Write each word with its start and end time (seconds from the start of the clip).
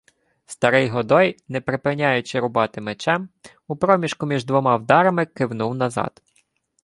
Старий 0.45 0.89
Годой, 0.89 1.37
не 1.47 1.61
припиняючи 1.61 2.39
рубати 2.39 2.81
мечем, 2.81 3.29
у 3.67 3.75
проміжку 3.75 4.25
між 4.25 4.45
двома 4.45 4.75
вдарами 4.77 5.25
кивнув 5.25 5.75
назад: 5.75 6.21